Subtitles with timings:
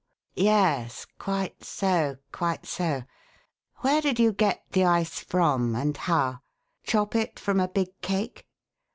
[0.33, 1.05] "Yes!
[1.19, 3.03] Quite so, quite so!
[3.81, 6.39] Where did you get the ice from and how?
[6.83, 8.47] Chop it from a big cake?"